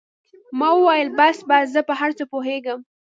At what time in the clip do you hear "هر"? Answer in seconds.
1.99-2.11